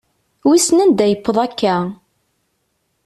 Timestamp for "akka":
1.45-1.75